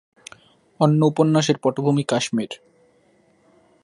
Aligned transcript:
অন্য 0.79 0.99
উপন্যাসের 1.05 1.57
পটভূমি 1.63 2.03
কাশ্মীর। 2.03 2.51